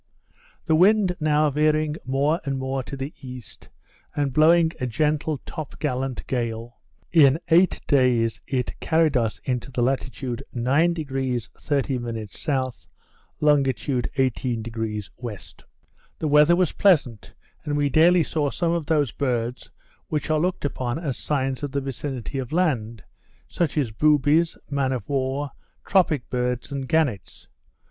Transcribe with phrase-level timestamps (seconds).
[0.65, 3.69] The wind now veering more and more to the east,
[4.15, 6.79] and blowing a gentle top gallant gale,
[7.11, 12.87] in eight days it carried us into the latitude 9° 30' S.,
[13.39, 15.39] longitude 18° W.
[16.17, 19.69] The weather was pleasant; and we daily saw some of those birds
[20.07, 23.03] which are looked upon as signs of the vicinity of land;
[23.47, 25.51] such as boobies, man of war,
[25.85, 27.47] tropic birds, and gannets.